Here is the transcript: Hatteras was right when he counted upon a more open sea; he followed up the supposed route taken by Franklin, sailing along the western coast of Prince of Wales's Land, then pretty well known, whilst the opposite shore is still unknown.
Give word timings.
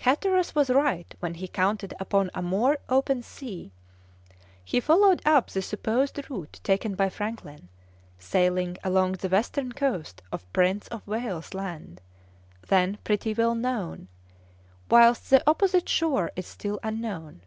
Hatteras 0.00 0.56
was 0.56 0.70
right 0.70 1.14
when 1.20 1.34
he 1.34 1.46
counted 1.46 1.94
upon 2.00 2.32
a 2.34 2.42
more 2.42 2.78
open 2.88 3.22
sea; 3.22 3.70
he 4.64 4.80
followed 4.80 5.22
up 5.24 5.50
the 5.50 5.62
supposed 5.62 6.18
route 6.28 6.58
taken 6.64 6.96
by 6.96 7.08
Franklin, 7.08 7.68
sailing 8.18 8.76
along 8.82 9.12
the 9.12 9.28
western 9.28 9.70
coast 9.70 10.20
of 10.32 10.52
Prince 10.52 10.88
of 10.88 11.06
Wales's 11.06 11.54
Land, 11.54 12.00
then 12.66 12.98
pretty 13.04 13.32
well 13.32 13.54
known, 13.54 14.08
whilst 14.90 15.30
the 15.30 15.48
opposite 15.48 15.88
shore 15.88 16.32
is 16.34 16.48
still 16.48 16.80
unknown. 16.82 17.42